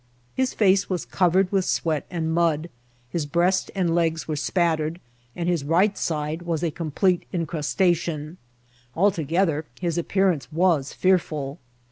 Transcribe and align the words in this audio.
His 0.33 0.55
face 0.55 0.89
was 0.89 1.05
covered 1.05 1.51
with 1.51 1.63
sweat 1.63 2.07
and 2.09 2.33
mud; 2.33 2.71
his 3.11 3.27
breast 3.27 3.69
and 3.75 3.93
legs 3.93 4.27
were 4.27 4.35
spattered, 4.35 4.99
and 5.35 5.47
his 5.47 5.63
right 5.63 5.95
side 5.95 6.41
was 6.41 6.63
a 6.63 6.71
complete 6.71 7.27
incrustation; 7.31 8.37
altogether, 8.95 9.65
his 9.79 9.99
appearance 9.99 10.51
was 10.51 10.91
fearful. 10.91 11.59